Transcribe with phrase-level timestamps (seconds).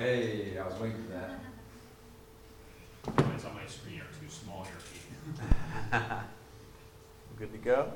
[0.00, 1.30] Hey, I was waiting for that.
[3.28, 5.02] Mine's on my screen are too small here, Pete.
[7.38, 7.92] Good to go?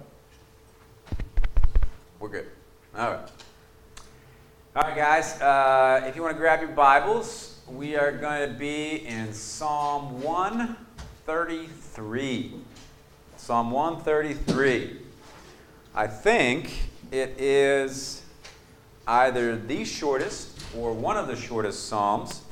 [2.21, 2.49] We're good.
[2.95, 3.31] All right.
[4.77, 5.41] All right, guys.
[5.41, 10.21] Uh, if you want to grab your Bibles, we are going to be in Psalm
[10.21, 12.53] 133.
[13.39, 14.99] Psalm 133.
[15.95, 16.71] I think
[17.11, 18.21] it is
[19.07, 22.43] either the shortest or one of the shortest Psalms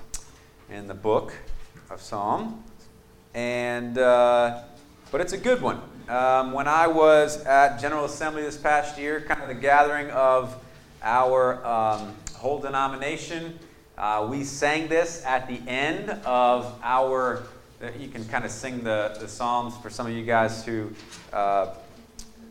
[0.70, 1.32] in the book
[1.90, 2.62] of Psalm.
[3.34, 4.62] And, uh,
[5.10, 5.80] but it's a good one.
[6.08, 10.56] Um, when I was at General Assembly this past year, kind of the gathering of
[11.02, 13.58] our um, whole denomination,
[13.98, 17.42] uh, we sang this at the end of our.
[17.98, 20.92] You can kind of sing the, the Psalms for some of you guys who
[21.32, 21.74] uh,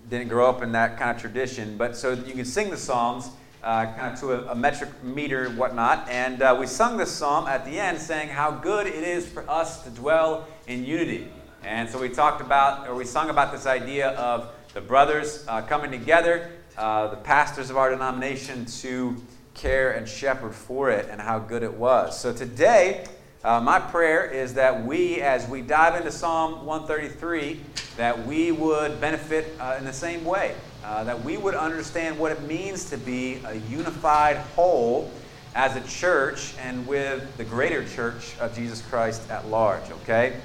[0.09, 1.77] didn't grow up in that kind of tradition.
[1.77, 3.29] But so you can sing the Psalms
[3.63, 6.07] uh, kind of to a, a, metric meter and whatnot.
[6.09, 9.47] And uh, we sung this psalm at the end saying how good it is for
[9.49, 11.27] us to dwell in unity.
[11.63, 15.61] And so we talked about, or we sung about this idea of the brothers uh,
[15.61, 19.15] coming together, uh, the pastors of our denomination to
[19.53, 22.19] care and shepherd for it, and how good it was.
[22.19, 23.05] So today,
[23.43, 27.59] uh, my prayer is that we, as we dive into Psalm 133,
[27.97, 32.31] that we would benefit uh, in the same way uh, that we would understand what
[32.31, 35.11] it means to be a unified whole
[35.53, 40.37] as a church and with the greater church of Jesus Christ at large, okay?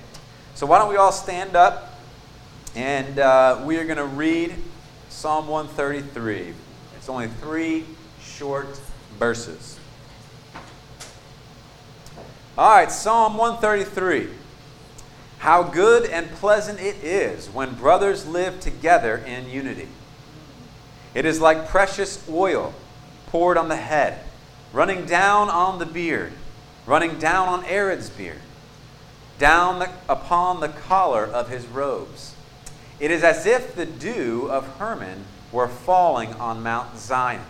[0.54, 1.94] So, why don't we all stand up
[2.74, 4.54] and uh, we are going to read
[5.08, 6.52] Psalm 133.
[6.96, 7.84] It's only three
[8.20, 8.78] short
[9.18, 9.75] verses.
[12.58, 14.30] All right, Psalm 133.
[15.40, 19.88] How good and pleasant it is when brothers live together in unity.
[21.14, 22.72] It is like precious oil
[23.26, 24.20] poured on the head,
[24.72, 26.32] running down on the beard,
[26.86, 28.40] running down on Aaron's beard,
[29.38, 32.34] down the, upon the collar of his robes.
[32.98, 37.44] It is as if the dew of Hermon were falling on Mount Zion.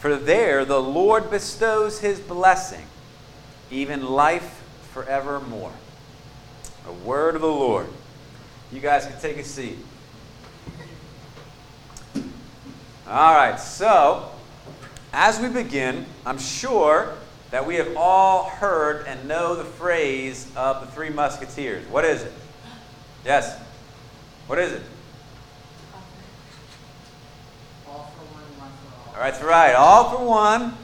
[0.00, 2.86] For there the Lord bestows his blessing,
[3.70, 4.62] even life
[4.92, 5.72] forevermore.
[6.86, 7.86] A word of the Lord.
[8.72, 9.78] You guys can take a seat.
[13.08, 14.30] All right, so
[15.12, 17.14] as we begin, I'm sure
[17.50, 21.86] that we have all heard and know the phrase of the Three Musketeers.
[21.86, 22.32] What is it?
[23.24, 23.58] Yes?
[24.46, 24.82] What is it?
[27.88, 29.14] All for one, one for all.
[29.14, 29.74] All right, that's right.
[29.74, 30.74] All for one,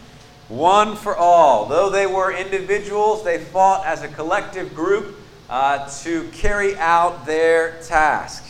[0.49, 1.67] one for all.
[1.67, 5.17] Though they were individuals, they fought as a collective group
[5.49, 8.45] uh, to carry out their task.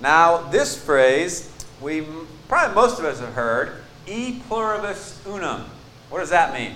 [0.00, 2.06] Now, this phrase, we
[2.48, 5.64] probably most of us have heard, e pluribus unum.
[6.10, 6.74] What does that mean?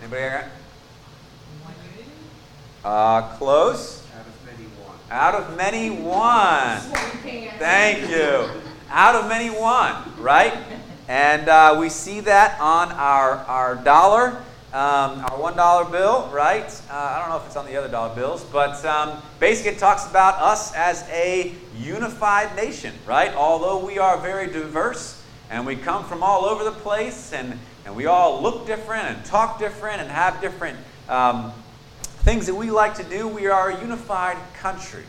[0.00, 0.44] Anybody got?
[1.62, 2.10] One unity?
[2.84, 4.04] Uh, close.
[4.18, 4.96] Out of many one.
[5.10, 6.78] Out of many, one.
[7.58, 8.48] Thank you.
[8.90, 10.52] Out of many, one, right?
[11.08, 14.42] And uh, we see that on our, our dollar.
[14.72, 16.64] Um, our one dollar bill, right?
[16.90, 19.78] Uh, I don't know if it's on the other dollar bills, but um, basically it
[19.78, 23.34] talks about us as a unified nation, right?
[23.34, 27.94] Although we are very diverse and we come from all over the place and, and
[27.94, 31.52] we all look different and talk different and have different um,
[32.24, 35.04] things that we like to do, we are a unified country.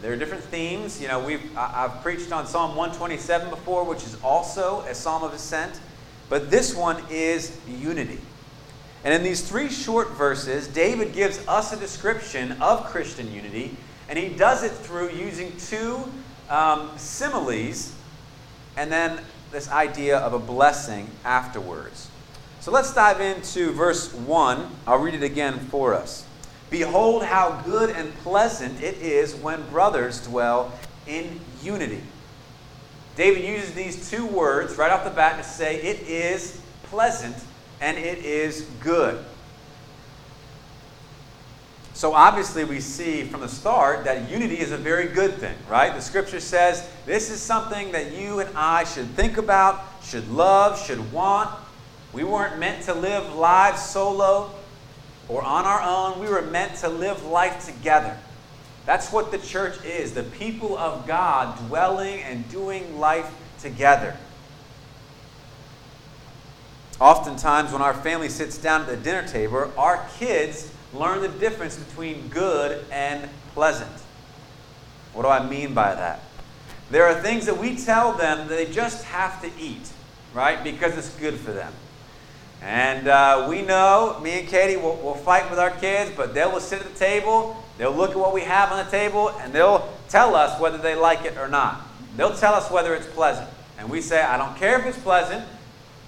[0.01, 0.99] There are different themes.
[0.99, 5.33] You know, we've, I've preached on Psalm 127 before, which is also a Psalm of
[5.33, 5.79] Ascent.
[6.27, 8.19] but this one is unity.
[9.03, 13.75] And in these three short verses, David gives us a description of Christian unity,
[14.07, 16.03] and he does it through using two
[16.49, 17.93] um, similes
[18.77, 19.19] and then
[19.51, 22.09] this idea of a blessing afterwards.
[22.59, 24.67] So let's dive into verse 1.
[24.85, 26.25] I'll read it again for us.
[26.69, 30.71] Behold, how good and pleasant it is when brothers dwell
[31.07, 32.01] in unity.
[33.17, 37.35] David uses these two words right off the bat to say it is pleasant
[37.81, 39.23] and it is good.
[41.93, 45.93] So obviously, we see from the start that unity is a very good thing, right?
[45.93, 50.83] The scripture says this is something that you and I should think about, should love,
[50.83, 51.49] should want.
[52.13, 54.51] We weren't meant to live lives solo
[55.27, 56.19] or on our own.
[56.19, 58.17] We were meant to live life together.
[58.85, 64.17] That's what the church is the people of God dwelling and doing life together.
[67.01, 71.75] Oftentimes, when our family sits down at the dinner table, our kids learn the difference
[71.75, 73.89] between good and pleasant.
[75.13, 76.19] What do I mean by that?
[76.91, 79.91] There are things that we tell them that they just have to eat,
[80.35, 80.63] right?
[80.63, 81.73] Because it's good for them.
[82.61, 86.45] And uh, we know, me and Katie will will fight with our kids, but they
[86.45, 89.51] will sit at the table, they'll look at what we have on the table, and
[89.51, 91.81] they'll tell us whether they like it or not.
[92.15, 93.49] They'll tell us whether it's pleasant.
[93.79, 95.43] And we say, I don't care if it's pleasant,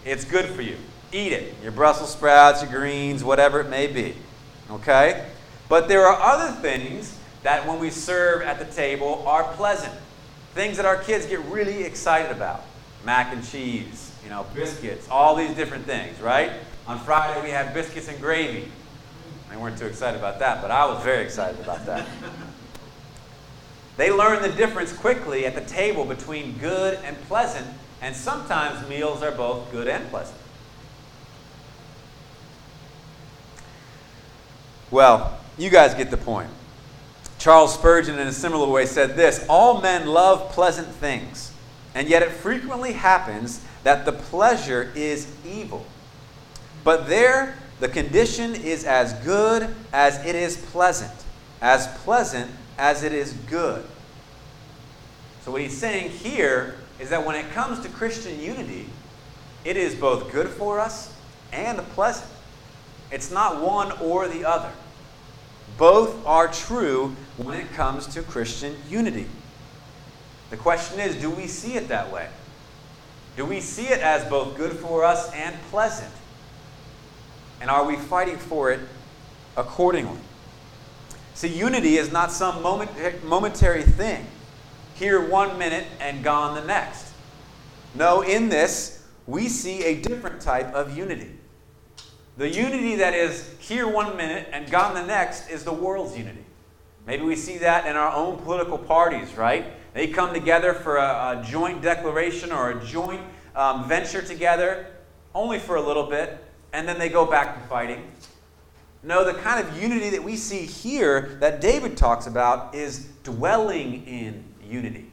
[0.05, 0.77] it's good for you.
[1.11, 1.55] Eat it.
[1.61, 4.15] Your Brussels sprouts, your greens, whatever it may be.
[4.69, 5.27] Okay?
[5.69, 9.93] But there are other things that when we serve at the table are pleasant.
[10.53, 12.63] Things that our kids get really excited about.
[13.05, 16.51] Mac and cheese, you know, biscuits, all these different things, right?
[16.87, 18.69] On Friday we had biscuits and gravy.
[19.49, 22.07] They weren't too excited about that, but I was very excited about that.
[23.97, 27.67] they learn the difference quickly at the table between good and pleasant,
[28.03, 30.37] and sometimes meals are both good and pleasant.
[34.91, 36.49] Well, you guys get the point.
[37.39, 41.53] Charles Spurgeon, in a similar way, said this All men love pleasant things,
[41.95, 45.85] and yet it frequently happens that the pleasure is evil.
[46.83, 51.13] But there, the condition is as good as it is pleasant,
[51.61, 53.85] as pleasant as it is good.
[55.43, 58.85] So, what he's saying here is that when it comes to Christian unity,
[59.65, 61.13] it is both good for us
[61.51, 62.31] and pleasant.
[63.11, 64.71] It's not one or the other.
[65.77, 69.25] Both are true when it comes to Christian unity.
[70.49, 72.29] The question is do we see it that way?
[73.35, 76.13] Do we see it as both good for us and pleasant?
[77.59, 78.79] And are we fighting for it
[79.57, 80.19] accordingly?
[81.33, 84.25] See, unity is not some momentary thing,
[85.03, 87.11] here one minute and gone the next.
[87.93, 91.29] No, in this, we see a different type of unity.
[92.37, 96.45] The unity that is here one minute and gone the next is the world's unity.
[97.05, 99.65] Maybe we see that in our own political parties, right?
[99.93, 103.21] They come together for a, a joint declaration or a joint
[103.57, 104.87] um, venture together,
[105.35, 106.41] only for a little bit,
[106.71, 108.09] and then they go back to fighting.
[109.03, 114.07] No, the kind of unity that we see here that David talks about is dwelling
[114.07, 115.11] in unity.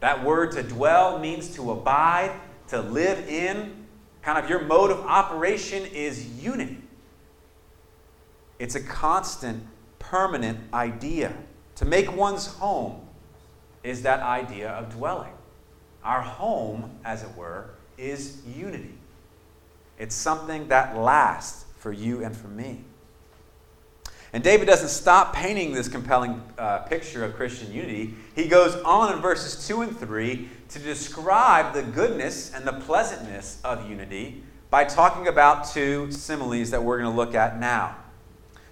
[0.00, 2.32] That word to dwell means to abide,
[2.68, 3.86] to live in,
[4.22, 6.78] kind of your mode of operation is unity.
[8.58, 9.66] It's a constant,
[9.98, 11.34] permanent idea.
[11.76, 13.00] To make one's home
[13.82, 15.32] is that idea of dwelling.
[16.02, 18.94] Our home, as it were, is unity.
[19.98, 22.84] It's something that lasts for you and for me.
[24.34, 28.14] And David doesn't stop painting this compelling uh, picture of Christian unity.
[28.34, 33.60] He goes on in verses 2 and 3 to describe the goodness and the pleasantness
[33.62, 37.94] of unity by talking about two similes that we're going to look at now.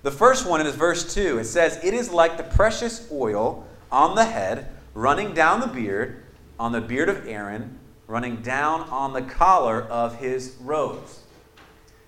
[0.02, 1.38] The first one is verse 2.
[1.38, 6.24] It says, It is like the precious oil on the head, running down the beard,
[6.58, 7.78] on the beard of Aaron,
[8.08, 11.20] running down on the collar of his robes.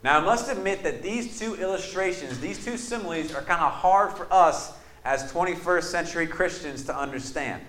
[0.05, 4.13] Now, I must admit that these two illustrations, these two similes, are kind of hard
[4.13, 7.63] for us as 21st century Christians to understand.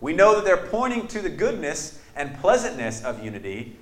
[0.00, 3.76] We know that they're pointing to the goodness and pleasantness of unity,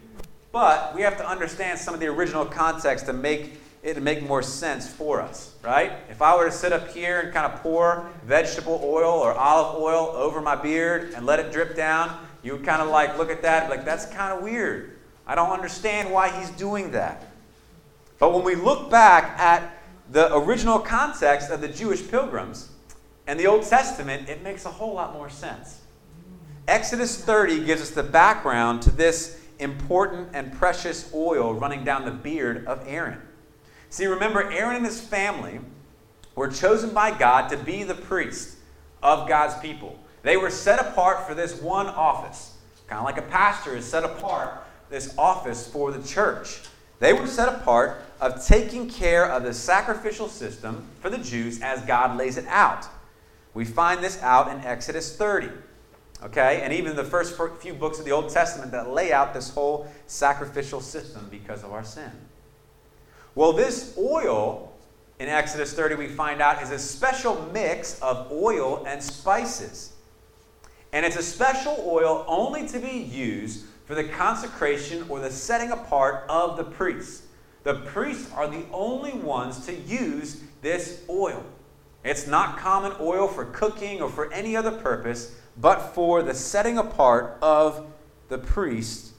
[0.53, 4.43] but we have to understand some of the original context to make it make more
[4.43, 5.93] sense for us, right?
[6.11, 9.81] If I were to sit up here and kind of pour vegetable oil or olive
[9.81, 13.31] oil over my beard and let it drip down, you would kind of like look
[13.31, 14.99] at that like that's kind of weird.
[15.27, 17.34] I don't understand why he's doing that.
[18.25, 19.77] But when we look back at
[20.11, 22.71] the original context of the Jewish pilgrims
[23.27, 25.83] and the Old Testament, it makes a whole lot more sense.
[26.67, 32.11] Exodus 30 gives us the background to this important and precious oil running down the
[32.11, 33.21] beard of Aaron.
[33.91, 35.61] See, remember, Aaron and his family
[36.35, 38.57] were chosen by God to be the priest
[39.03, 39.99] of God's people.
[40.23, 44.03] They were set apart for this one office, kind of like a pastor is set
[44.03, 46.63] apart this office for the church.
[47.05, 51.83] They were set apart of taking care of the sacrificial system for the Jews as
[51.83, 52.87] God lays it out.
[53.53, 55.51] We find this out in Exodus 30.
[56.23, 56.63] Okay?
[56.63, 59.87] And even the first few books of the Old Testament that lay out this whole
[60.07, 62.11] sacrificial system because of our sin.
[63.35, 64.73] Well, this oil
[65.19, 69.93] in Exodus 30, we find out, is a special mix of oil and spices.
[70.91, 75.71] And it's a special oil only to be used for the consecration or the setting
[75.71, 77.23] apart of the priests.
[77.63, 81.45] The priests are the only ones to use this oil.
[82.05, 86.79] It's not common oil for cooking or for any other purpose, but for the setting
[86.79, 87.87] apart of
[88.29, 89.13] the priest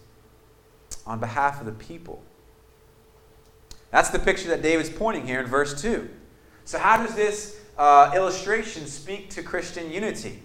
[1.05, 2.21] on behalf of the people.
[3.91, 6.09] That's the picture that David's pointing here in verse 2.
[6.65, 10.41] So, how does this uh, illustration speak to Christian unity?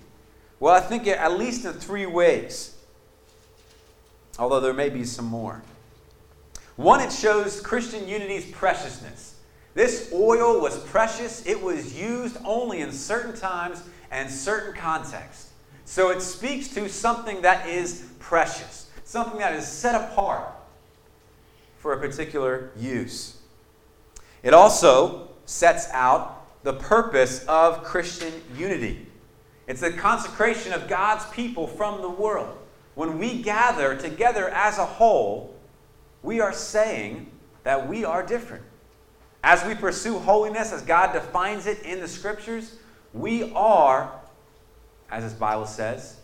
[0.61, 2.77] Well, I think at least in three ways,
[4.39, 5.63] although there may be some more.
[6.77, 9.37] One, it shows Christian unity's preciousness.
[9.75, 15.51] This oil was precious, it was used only in certain times and certain contexts.
[15.85, 20.49] So it speaks to something that is precious, something that is set apart
[21.79, 23.37] for a particular use.
[24.43, 29.07] It also sets out the purpose of Christian unity.
[29.67, 32.57] It's the consecration of God's people from the world.
[33.01, 35.57] When we gather together as a whole,
[36.23, 37.31] we are saying
[37.63, 38.63] that we are different.
[39.43, 42.77] As we pursue holiness, as God defines it in the scriptures,
[43.15, 44.13] we are,
[45.11, 46.19] as His Bible says,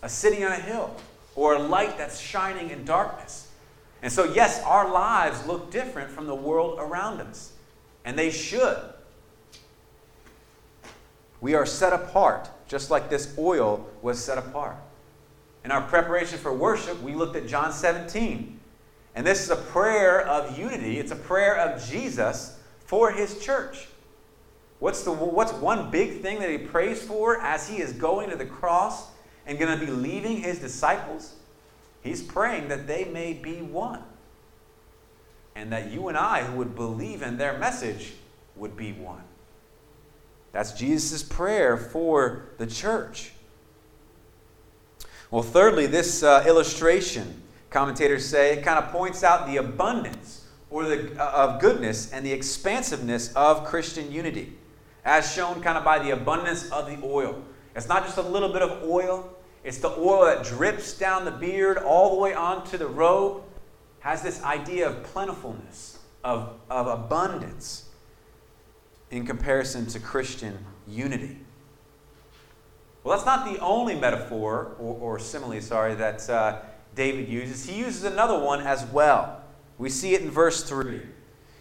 [0.00, 0.96] a city on a hill
[1.36, 3.50] or a light that's shining in darkness.
[4.00, 7.52] And so, yes, our lives look different from the world around us.
[8.06, 8.78] And they should.
[11.42, 14.76] We are set apart, just like this oil was set apart.
[15.64, 18.60] In our preparation for worship, we looked at John 17.
[19.14, 23.88] And this is a prayer of unity, it's a prayer of Jesus for his church.
[24.80, 28.36] What's, the, what's one big thing that he prays for as he is going to
[28.36, 29.06] the cross
[29.46, 31.34] and going to be leaving his disciples?
[32.02, 34.02] He's praying that they may be one
[35.54, 38.12] and that you and I, who would believe in their message,
[38.56, 39.22] would be one.
[40.52, 43.32] That's Jesus' prayer for the church.
[45.34, 50.84] Well, thirdly, this uh, illustration, commentators say, it kind of points out the abundance or
[50.84, 54.52] the, uh, of goodness and the expansiveness of Christian unity,
[55.04, 57.42] as shown kind of by the abundance of the oil.
[57.74, 59.28] It's not just a little bit of oil,
[59.64, 63.42] it's the oil that drips down the beard all the way onto the robe
[63.98, 67.88] has this idea of plentifulness, of, of abundance
[69.10, 71.43] in comparison to Christian unity.
[73.04, 76.62] Well, that's not the only metaphor or, or simile, sorry, that uh,
[76.96, 77.64] David uses.
[77.66, 79.42] He uses another one as well.
[79.78, 81.02] We see it in verse 3.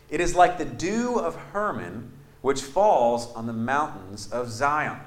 [0.10, 5.00] It is like the dew of Hermon, which falls on the mountains of Zion.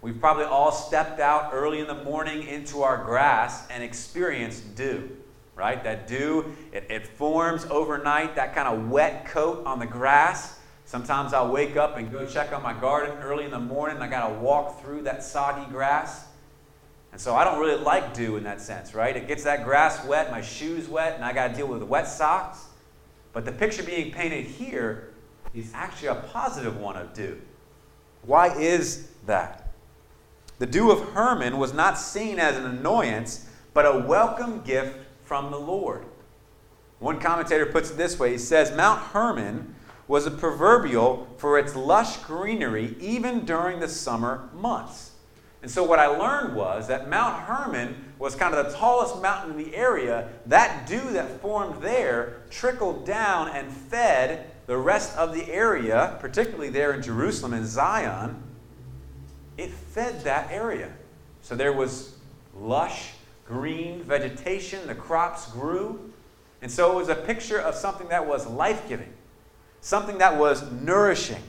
[0.00, 5.10] We've probably all stepped out early in the morning into our grass and experienced dew
[5.54, 5.82] right?
[5.84, 10.58] That dew, it, it forms overnight, that kind of wet coat on the grass.
[10.92, 14.02] Sometimes I'll wake up and go check on my garden early in the morning.
[14.02, 16.26] I got to walk through that soggy grass.
[17.12, 19.16] And so I don't really like dew in that sense, right?
[19.16, 22.06] It gets that grass wet, my shoes wet, and I got to deal with wet
[22.06, 22.66] socks.
[23.32, 25.14] But the picture being painted here
[25.54, 27.40] is actually a positive one of dew.
[28.20, 29.72] Why is that?
[30.58, 35.52] The dew of Hermon was not seen as an annoyance, but a welcome gift from
[35.52, 36.04] the Lord.
[36.98, 39.74] One commentator puts it this way he says, Mount Hermon
[40.08, 45.12] was a proverbial for its lush greenery even during the summer months.
[45.62, 49.52] And so, what I learned was that Mount Hermon was kind of the tallest mountain
[49.52, 50.28] in the area.
[50.46, 56.70] That dew that formed there trickled down and fed the rest of the area, particularly
[56.70, 58.42] there in Jerusalem and Zion.
[59.56, 60.92] It fed that area.
[61.42, 62.16] So, there was
[62.56, 63.12] lush
[63.46, 66.12] green vegetation, the crops grew.
[66.62, 69.12] And so it was a picture of something that was life giving,
[69.82, 71.42] something that was nourishing.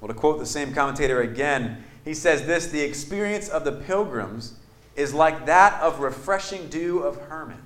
[0.00, 4.54] Well, to quote the same commentator again, he says this the experience of the pilgrims
[4.96, 7.62] is like that of refreshing dew of Hermon.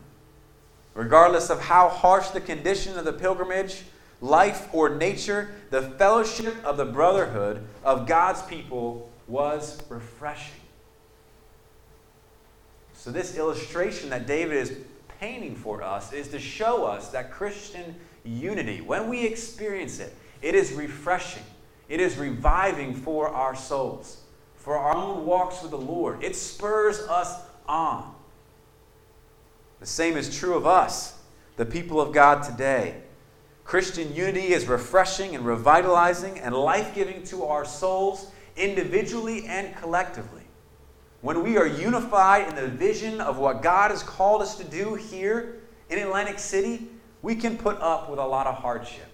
[0.95, 3.85] Regardless of how harsh the condition of the pilgrimage,
[4.21, 10.61] life, or nature, the fellowship of the brotherhood of God's people was refreshing.
[12.95, 14.79] So, this illustration that David is
[15.21, 17.95] painting for us is to show us that Christian
[18.25, 21.43] unity, when we experience it, it is refreshing,
[21.89, 24.23] it is reviving for our souls,
[24.57, 26.23] for our own walks with the Lord.
[26.23, 28.15] It spurs us on.
[29.81, 31.19] The same is true of us,
[31.57, 33.03] the people of God today.
[33.65, 40.36] Christian unity is refreshing and revitalizing and life giving to our souls individually and collectively.
[41.27, 44.95] When we are unified in the vision of what God has called us to do
[44.95, 45.57] here
[45.91, 46.87] in Atlantic City,
[47.21, 49.09] we can put up with a lot of hardship.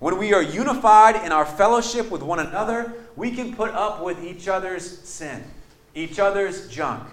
[0.00, 4.22] When we are unified in our fellowship with one another, we can put up with
[4.22, 5.44] each other's sin,
[5.94, 7.08] each other's junk.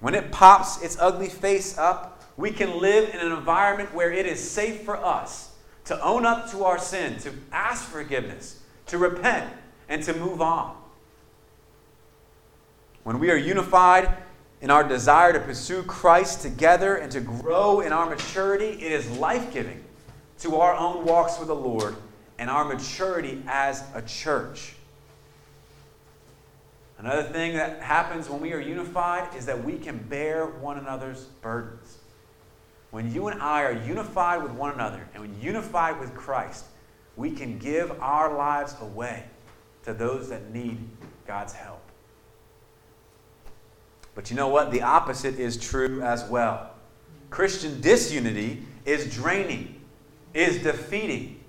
[0.00, 4.26] When it pops its ugly face up, we can live in an environment where it
[4.26, 5.52] is safe for us
[5.84, 9.48] to own up to our sin, to ask forgiveness, to repent,
[9.88, 10.76] and to move on.
[13.06, 14.12] When we are unified
[14.60, 19.08] in our desire to pursue Christ together and to grow in our maturity, it is
[19.18, 19.84] life giving
[20.40, 21.94] to our own walks with the Lord
[22.36, 24.74] and our maturity as a church.
[26.98, 31.26] Another thing that happens when we are unified is that we can bear one another's
[31.42, 31.98] burdens.
[32.90, 36.64] When you and I are unified with one another and when unified with Christ,
[37.14, 39.22] we can give our lives away
[39.84, 40.80] to those that need
[41.24, 41.85] God's help.
[44.16, 44.72] But you know what?
[44.72, 46.70] The opposite is true as well.
[47.30, 49.80] Christian disunity is draining,
[50.32, 51.44] is defeating.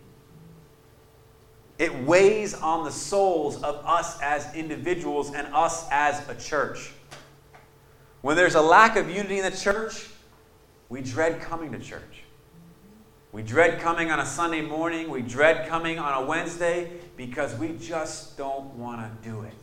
[1.79, 6.91] It weighs on the souls of us as individuals and us as a church.
[8.21, 10.07] When there's a lack of unity in the church,
[10.89, 12.23] we dread coming to church.
[13.31, 15.09] We dread coming on a Sunday morning.
[15.09, 19.53] We dread coming on a Wednesday because we just don't want to do it.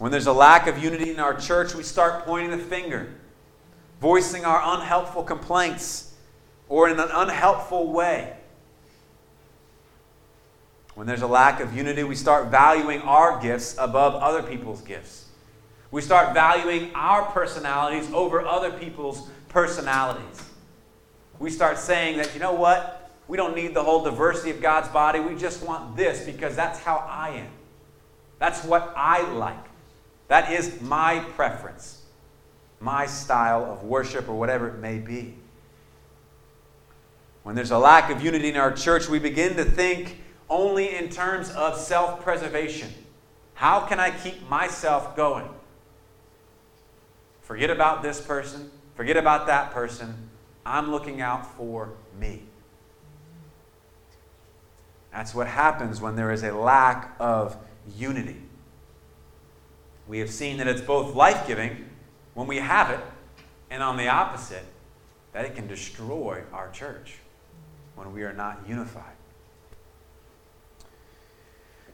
[0.00, 3.12] When there's a lack of unity in our church, we start pointing the finger,
[4.00, 6.14] voicing our unhelpful complaints,
[6.70, 8.32] or in an unhelpful way.
[10.94, 15.26] When there's a lack of unity, we start valuing our gifts above other people's gifts.
[15.90, 20.42] We start valuing our personalities over other people's personalities.
[21.38, 23.10] We start saying that, you know what?
[23.28, 25.20] We don't need the whole diversity of God's body.
[25.20, 27.50] We just want this because that's how I am.
[28.38, 29.69] That's what I like.
[30.30, 32.02] That is my preference,
[32.78, 35.34] my style of worship, or whatever it may be.
[37.42, 41.08] When there's a lack of unity in our church, we begin to think only in
[41.08, 42.92] terms of self preservation.
[43.54, 45.48] How can I keep myself going?
[47.42, 50.14] Forget about this person, forget about that person.
[50.64, 52.44] I'm looking out for me.
[55.10, 57.56] That's what happens when there is a lack of
[57.96, 58.42] unity.
[60.08, 61.88] We have seen that it's both life giving
[62.34, 63.00] when we have it,
[63.70, 64.64] and on the opposite,
[65.32, 67.18] that it can destroy our church
[67.94, 69.14] when we are not unified.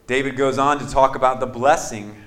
[0.06, 2.22] David goes on to talk about the blessing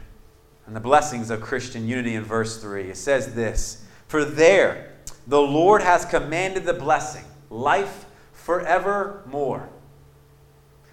[0.66, 2.90] and the blessings of Christian unity in verse 3.
[2.90, 4.94] It says this For there
[5.26, 9.70] the Lord has commanded the blessing, life forevermore.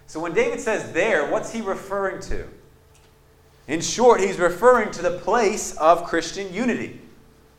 [0.06, 2.46] So when David says there, what's he referring to?
[3.68, 7.00] In short, he's referring to the place of Christian unity.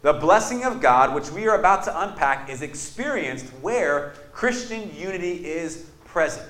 [0.04, 5.46] The blessing of God, which we are about to unpack, is experienced where Christian unity
[5.46, 6.48] is present,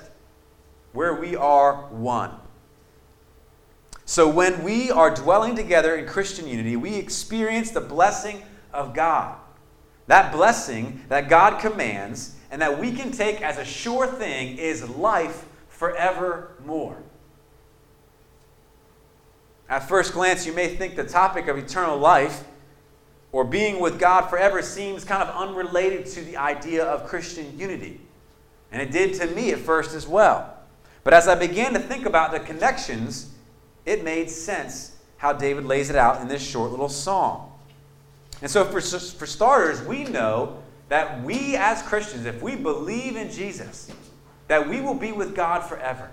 [0.92, 2.32] where we are one.
[4.04, 8.42] So when we are dwelling together in Christian unity, we experience the blessing
[8.72, 9.36] of God.
[10.06, 14.88] That blessing that God commands and that we can take as a sure thing is
[14.88, 16.96] life forevermore.
[19.68, 22.44] At first glance, you may think the topic of eternal life
[23.32, 28.00] or being with God forever seems kind of unrelated to the idea of Christian unity.
[28.72, 30.54] And it did to me at first as well.
[31.04, 33.30] But as I began to think about the connections,
[33.84, 37.52] it made sense how David lays it out in this short little song.
[38.40, 43.30] And so, for, for starters, we know that we as Christians, if we believe in
[43.30, 43.90] Jesus,
[44.46, 46.12] that we will be with God forever.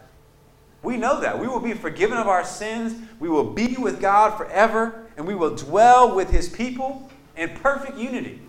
[0.86, 1.39] We know that.
[1.39, 2.95] We will be forgiven of our sins.
[3.19, 7.98] We will be with God forever, and we will dwell with His people in perfect
[7.98, 8.39] unity.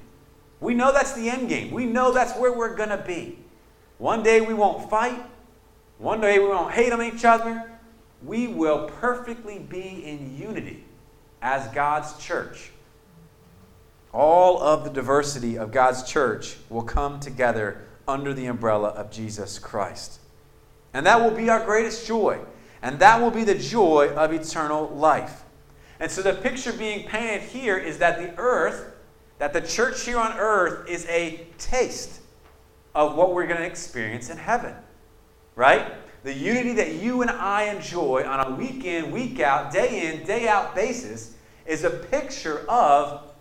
[0.61, 1.71] We know that's the end game.
[1.71, 3.39] We know that's where we're going to be.
[3.99, 5.19] One day we won't fight.
[5.99, 7.71] One day we won't hate on each other.
[8.23, 10.85] We will perfectly be in unity
[11.41, 12.71] as God's church.
[14.13, 19.59] All of the diversity of God's church will come together under the umbrella of Jesus
[19.59, 20.21] Christ.
[20.97, 22.39] And that will be our greatest joy.
[22.81, 25.45] And that will be the joy of eternal life.
[26.01, 28.95] And so the picture being painted here is that the earth,
[29.37, 32.23] that the church here on earth is a taste
[32.95, 34.75] of what we're going to experience in heaven.
[35.55, 35.93] Right?
[36.23, 40.25] The unity that you and I enjoy on a week in, week out, day in,
[40.25, 41.35] day out basis
[41.67, 43.35] is a picture of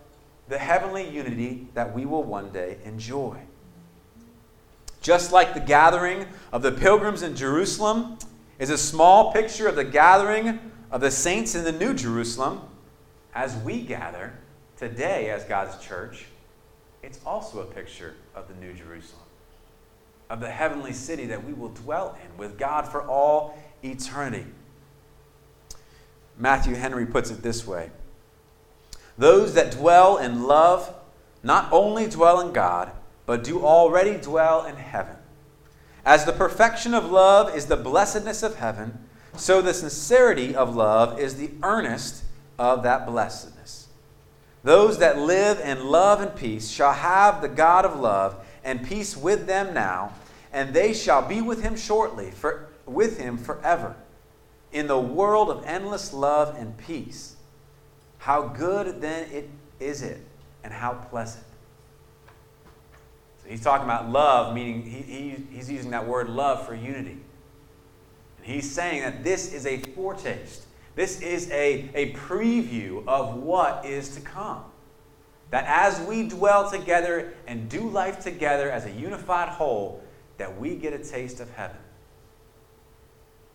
[0.48, 3.40] the heavenly unity that we will one day enjoy.
[5.06, 8.18] Just like the gathering of the pilgrims in Jerusalem
[8.58, 10.58] is a small picture of the gathering
[10.90, 12.60] of the saints in the New Jerusalem,
[13.32, 14.32] as we gather
[14.76, 16.26] today as God's church,
[17.04, 19.22] it's also a picture of the New Jerusalem,
[20.28, 24.46] of the heavenly city that we will dwell in with God for all eternity.
[26.36, 27.92] Matthew Henry puts it this way
[29.16, 30.92] Those that dwell in love
[31.44, 32.90] not only dwell in God,
[33.26, 35.16] but do already dwell in heaven.
[36.04, 41.18] As the perfection of love is the blessedness of heaven, so the sincerity of love
[41.18, 42.22] is the earnest
[42.58, 43.88] of that blessedness.
[44.62, 49.16] Those that live in love and peace shall have the God of love and peace
[49.16, 50.12] with them now,
[50.52, 53.94] and they shall be with him shortly, for, with him forever,
[54.72, 57.36] in the world of endless love and peace.
[58.18, 60.20] How good then it is it,
[60.64, 61.44] and how pleasant.
[63.48, 67.18] He's talking about love, meaning he, he, he's using that word love for unity.
[68.42, 70.66] He's saying that this is a foretaste.
[70.94, 74.64] This is a, a preview of what is to come.
[75.50, 80.02] That as we dwell together and do life together as a unified whole,
[80.38, 81.76] that we get a taste of heaven.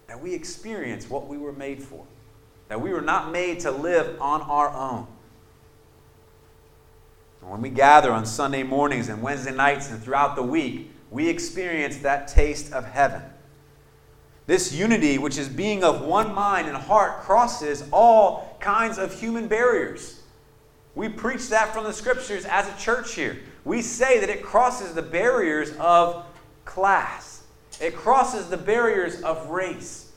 [0.07, 2.05] That we experience what we were made for.
[2.67, 5.07] That we were not made to live on our own.
[7.41, 11.97] When we gather on Sunday mornings and Wednesday nights and throughout the week, we experience
[11.97, 13.21] that taste of heaven.
[14.47, 19.47] This unity, which is being of one mind and heart, crosses all kinds of human
[19.47, 20.21] barriers.
[20.93, 23.39] We preach that from the scriptures as a church here.
[23.63, 26.25] We say that it crosses the barriers of
[26.65, 27.43] class,
[27.79, 30.11] it crosses the barriers of race,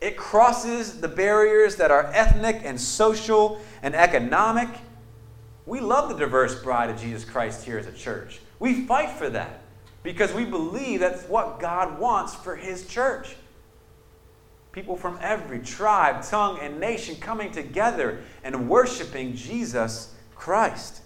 [0.00, 4.68] it crosses the barriers that are ethnic and social and economic.
[5.66, 8.40] We love the diverse bride of Jesus Christ here as a church.
[8.58, 9.60] We fight for that
[10.02, 13.34] because we believe that's what God wants for His church.
[14.72, 21.00] People from every tribe, tongue, and nation coming together and worshiping Jesus Christ.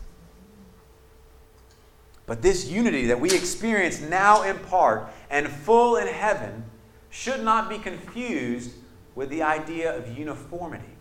[2.26, 6.64] But this unity that we experience now in part and full in heaven
[7.10, 8.72] should not be confused
[9.14, 10.97] with the idea of uniformity.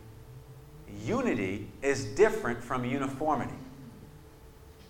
[1.03, 3.53] Unity is different from uniformity.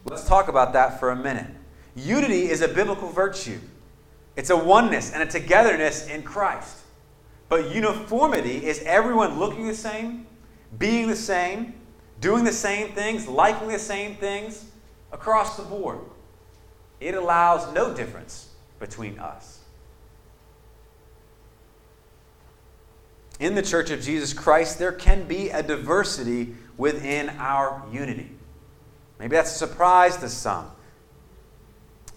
[0.06, 1.48] Let's talk about that for a minute.
[1.96, 3.60] Unity is a biblical virtue,
[4.36, 6.78] it's a oneness and a togetherness in Christ.
[7.50, 10.28] But uniformity is everyone looking the same,
[10.78, 11.74] being the same,
[12.20, 14.66] doing the same things, liking the same things
[15.12, 16.00] across the board.
[17.00, 19.57] It allows no difference between us.
[23.40, 28.32] In the Church of Jesus Christ, there can be a diversity within our unity.
[29.20, 30.72] Maybe that's a surprise to some.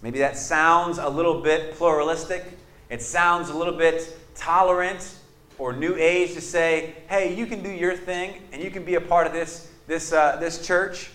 [0.01, 2.43] Maybe that sounds a little bit pluralistic.
[2.89, 5.15] It sounds a little bit tolerant
[5.59, 8.95] or new age to say, hey, you can do your thing and you can be
[8.95, 11.11] a part of this, this, uh, this church.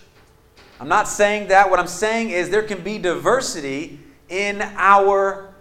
[0.79, 1.69] I'm not saying that.
[1.69, 5.53] What I'm saying is there can be diversity in our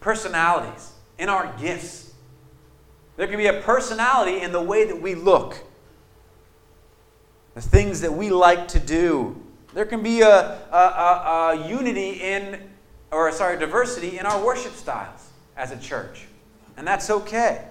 [0.00, 2.07] personalities, in our gifts.
[3.18, 5.58] There can be a personality in the way that we look,
[7.54, 9.42] the things that we like to do,
[9.74, 12.70] there can be a, a, a, a unity in,
[13.10, 16.26] or sorry, diversity in our worship styles as a church.
[16.76, 17.64] And that's okay.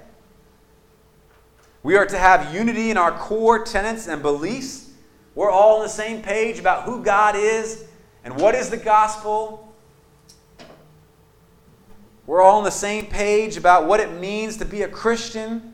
[1.82, 4.90] We are to have unity in our core tenets and beliefs.
[5.34, 7.86] We're all on the same page about who God is
[8.24, 9.67] and what is the gospel.
[12.28, 15.74] We're all on the same page about what it means to be a Christian.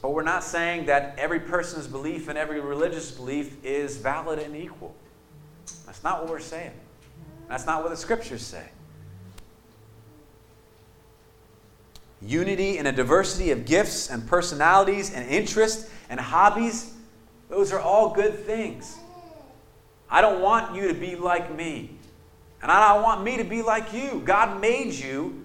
[0.00, 4.56] But we're not saying that every person's belief and every religious belief is valid and
[4.56, 4.94] equal.
[5.84, 6.72] That's not what we're saying.
[7.48, 8.64] That's not what the scriptures say.
[12.22, 16.94] Unity in a diversity of gifts and personalities and interests and hobbies,
[17.50, 18.96] those are all good things.
[20.08, 21.93] I don't want you to be like me.
[22.64, 24.22] And I don't want me to be like you.
[24.24, 25.44] God made you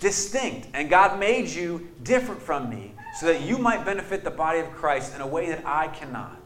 [0.00, 4.58] distinct, and God made you different from me so that you might benefit the body
[4.58, 6.36] of Christ in a way that I cannot.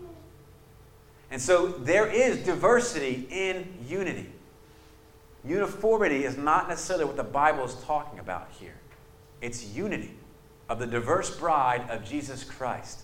[1.33, 4.31] And so there is diversity in unity.
[5.45, 8.77] Uniformity is not necessarily what the Bible is talking about here,
[9.41, 10.15] it's unity
[10.69, 13.01] of the diverse bride of Jesus Christ.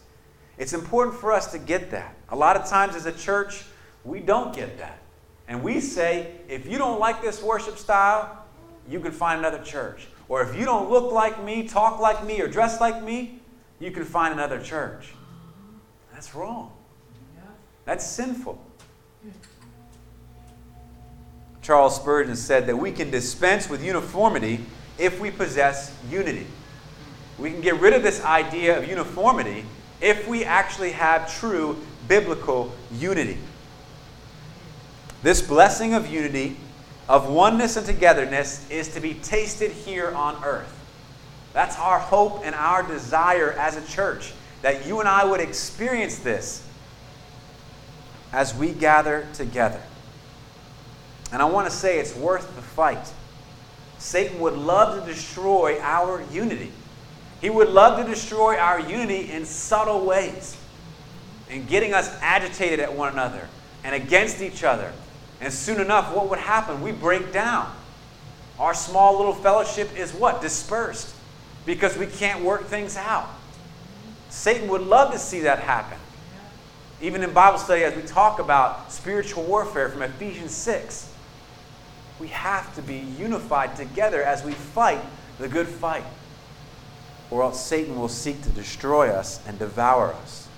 [0.57, 2.15] It's important for us to get that.
[2.29, 3.65] A lot of times as a church,
[4.05, 5.01] we don't get that.
[5.49, 8.45] And we say, if you don't like this worship style,
[8.89, 10.07] you can find another church.
[10.29, 13.41] Or if you don't look like me, talk like me, or dress like me,
[13.81, 15.15] you can find another church.
[16.13, 16.73] That's wrong.
[17.87, 18.63] That's sinful.
[21.63, 24.61] Charles Spurgeon said that we can dispense with uniformity
[24.99, 26.47] if we possess unity.
[27.39, 29.65] We can get rid of this idea of uniformity
[30.01, 33.39] if we actually have true biblical unity.
[35.23, 36.57] This blessing of unity,
[37.09, 40.75] of oneness and togetherness, is to be tasted here on earth.
[41.53, 46.19] That's our hope and our desire as a church, that you and I would experience
[46.19, 46.65] this
[48.33, 49.83] as we gather together.
[51.33, 53.13] And I want to say it's worth the fight.
[53.99, 56.71] Satan would love to destroy our unity.
[57.41, 60.57] He would love to destroy our unity in subtle ways,
[61.51, 63.49] in getting us agitated at one another
[63.83, 64.93] and against each other.
[65.41, 66.83] And soon enough, what would happen?
[66.83, 67.73] We break down.
[68.59, 70.41] Our small little fellowship is what?
[70.41, 71.15] Dispersed
[71.65, 73.29] because we can't work things out.
[74.31, 75.99] Satan would love to see that happen.
[77.01, 81.13] Even in Bible study, as we talk about spiritual warfare from Ephesians 6,
[82.19, 85.01] we have to be unified together as we fight
[85.39, 86.05] the good fight
[87.31, 90.49] or else Satan will seek to destroy us and devour us.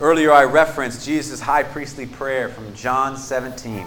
[0.00, 3.80] Earlier, I referenced Jesus' high priestly prayer from John 17,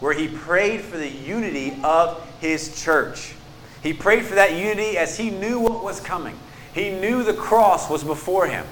[0.00, 3.34] where he prayed for the unity of his church.
[3.82, 6.38] He prayed for that unity as he knew what was coming.
[6.74, 8.66] He knew the cross was before him.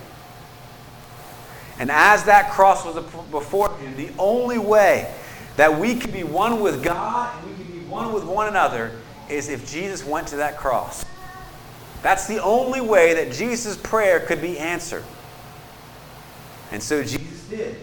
[1.78, 5.12] And as that cross was before him, the only way
[5.56, 8.92] that we could be one with God and we could be one with one another
[9.30, 11.04] is if Jesus went to that cross.
[12.02, 15.04] That's the only way that Jesus' prayer could be answered.
[16.74, 17.76] And so Jesus did.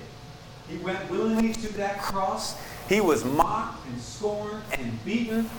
[0.68, 2.58] He went willingly to that cross.
[2.90, 5.50] He was mocked and scorned and beaten.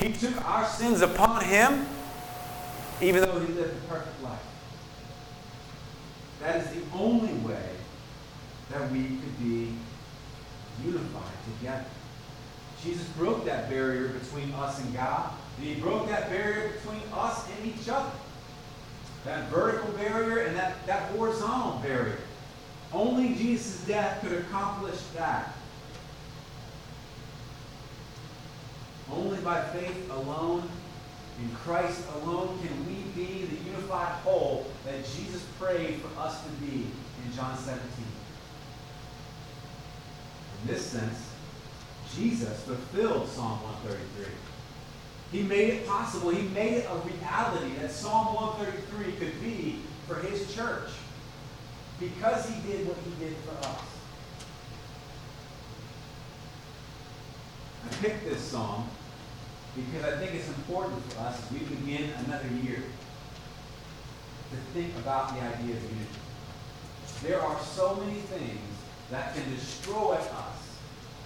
[0.00, 1.86] He took our sins upon him,
[3.02, 4.40] even though he lived a perfect life.
[6.40, 7.68] That is the only way
[8.70, 9.74] that we could be
[10.82, 11.84] unified together.
[12.82, 15.30] Jesus broke that barrier between us and God.
[15.58, 18.12] And he broke that barrier between us and each other.
[19.26, 22.16] That vertical barrier and that, that horizontal barrier.
[22.92, 25.52] Only Jesus' death could accomplish that.
[29.12, 30.68] Only by faith alone,
[31.40, 36.50] in Christ alone, can we be the unified whole that Jesus prayed for us to
[36.64, 36.86] be
[37.24, 37.82] in John 17.
[40.62, 41.30] In this sense,
[42.14, 44.32] Jesus fulfilled Psalm 133.
[45.32, 46.30] He made it possible.
[46.30, 50.90] He made it a reality that Psalm 133 could be for his church
[51.98, 53.80] because he did what he did for us.
[57.84, 58.88] I picked this psalm
[59.74, 62.82] because I think it's important for us as we begin another year
[64.50, 66.06] to think about the idea of unity.
[67.22, 68.60] There are so many things
[69.10, 70.66] that can destroy us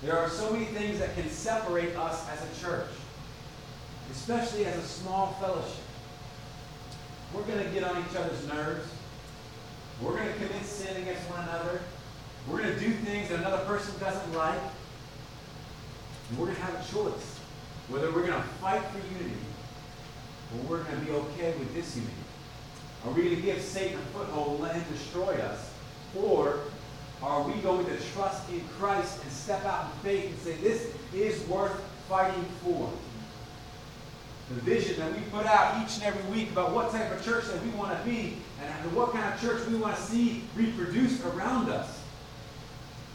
[0.03, 2.89] there are so many things that can separate us as a church,
[4.11, 5.85] especially as a small fellowship.
[7.35, 8.89] We're going to get on each other's nerves.
[10.03, 11.81] We're going to commit sin against one another.
[12.49, 14.61] We're going to do things that another person doesn't like.
[16.31, 17.39] And we're going to have a choice
[17.89, 19.37] whether we're going to fight for unity
[20.55, 22.13] or we're going to be okay with disunity.
[23.05, 25.73] Are we going to give Satan a foothold and let him destroy us?
[26.17, 26.61] Or
[27.23, 30.93] are we going to trust in Christ and step out in faith and say, this
[31.15, 32.91] is worth fighting for?
[34.51, 37.45] The vision that we put out each and every week about what type of church
[37.47, 41.25] that we want to be and what kind of church we want to see reproduced
[41.25, 42.03] around us.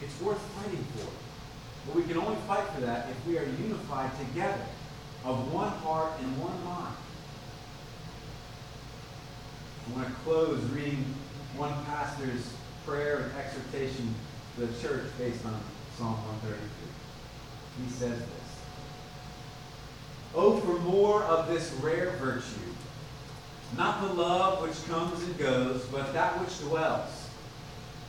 [0.00, 1.06] It's worth fighting for.
[1.86, 4.64] But we can only fight for that if we are unified together
[5.24, 6.96] of one heart and one mind.
[9.86, 11.04] I want to close reading
[11.56, 12.50] one pastor's
[12.86, 14.14] prayer and exhortation
[14.54, 15.60] to the church based on
[15.98, 17.84] Psalm 133.
[17.84, 18.22] He says
[20.96, 22.42] more of this rare virtue,
[23.76, 27.28] not the love which comes and goes, but that which dwells.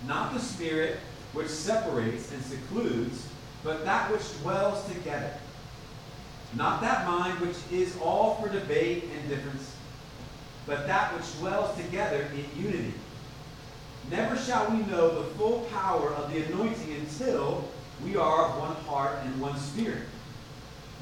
[0.06, 1.00] Not the spirit
[1.34, 3.28] which separates and secludes,
[3.62, 5.34] but that which dwells together.
[6.56, 9.76] Not that mind which is all for debate and difference,
[10.66, 12.94] but that which dwells together in unity.
[14.10, 17.68] Never shall we know the full power of the anointing until
[18.02, 20.04] we are of one heart and one spirit.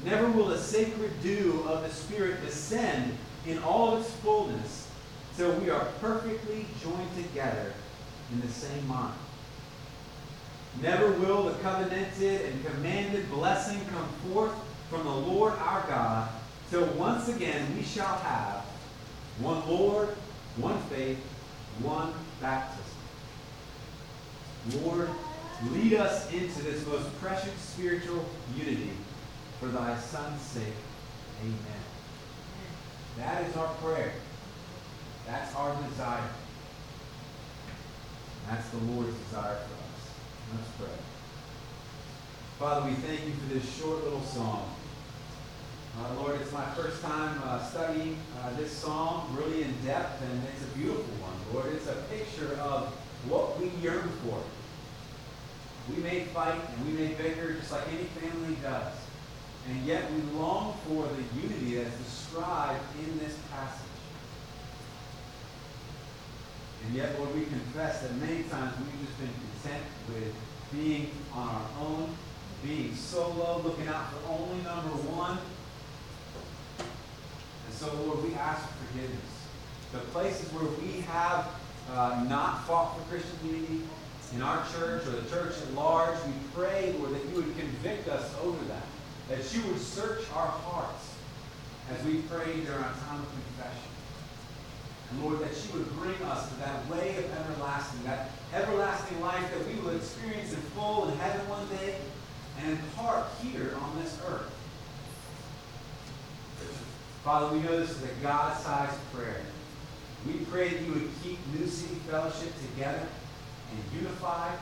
[0.04, 4.88] Never will the sacred dew of the Spirit descend in all its fullness,
[5.36, 7.72] till we are perfectly joined together
[8.32, 9.14] in the same mind.
[10.82, 14.52] Never will the covenanted and commanded blessing come forth
[14.90, 16.28] from the Lord our God,
[16.70, 18.64] till once again we shall have
[19.40, 20.08] one Lord,
[20.56, 21.18] one faith,
[21.80, 22.84] one baptism.
[24.82, 25.08] Lord,
[25.70, 28.24] lead us into this most precious spiritual
[28.56, 28.90] unity
[29.60, 30.74] for thy Son's sake.
[31.42, 31.82] Amen.
[33.18, 34.12] That is our prayer.
[35.26, 36.28] That's our desire.
[38.48, 40.10] That's the Lord's desire for us.
[40.54, 40.98] Let's pray.
[42.58, 44.70] Father, we thank you for this short little song.
[45.98, 50.42] Uh, Lord, it's my first time uh, studying uh, this psalm really in depth, and
[50.54, 51.74] it's a beautiful one, Lord.
[51.74, 52.88] It's a picture of
[53.28, 54.38] what we yearn for.
[55.90, 58.92] We may fight and we may bicker just like any family does.
[59.68, 63.82] And yet we long for the unity that's described in this passage.
[66.86, 69.30] And yet, Lord, we confess that many times we've just been
[69.62, 70.32] content with
[70.72, 72.14] being on our own,
[72.64, 75.38] being solo, looking out for only number one.
[76.78, 79.20] And so, Lord, we ask for forgiveness.
[79.92, 81.48] The places where we have
[81.92, 83.82] uh, not fought for Christian unity
[84.34, 88.08] in our church or the church at large, we pray, Lord, that you would convict
[88.08, 88.86] us over that.
[89.28, 91.14] That you would search our hearts
[91.90, 93.90] as we pray during our time of confession.
[95.10, 99.44] And Lord, that you would bring us to that way of everlasting, that everlasting life
[99.52, 101.96] that we will experience in full in heaven one day
[102.60, 104.52] and in part here on this earth.
[107.22, 109.42] Father, we know this is a God-sized prayer.
[110.26, 113.06] We pray that you would keep New City Fellowship together
[113.70, 114.58] and unified,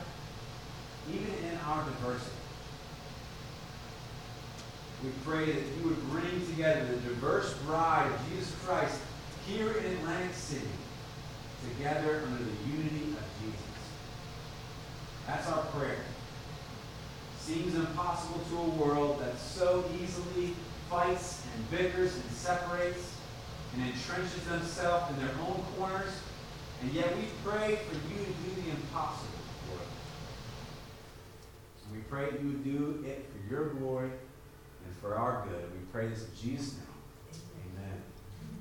[1.07, 2.31] even in our diversity.
[5.05, 8.99] We pray that you would bring together the diverse bride of Jesus Christ
[9.47, 10.65] here in Atlantic City,
[11.69, 13.61] together under the unity of Jesus.
[15.27, 15.99] That's our prayer.
[17.39, 20.55] Seems impossible to a world that so easily
[20.89, 23.15] fights and bickers and separates
[23.75, 26.13] and entrenches themselves in their own corners,
[26.81, 29.37] and yet we pray for you to do the impossible,
[29.69, 29.87] Lord.
[31.85, 34.09] And we pray you would do it for your glory
[35.05, 35.71] for our good.
[35.71, 35.85] We
[36.23, 36.94] in Jesus' name.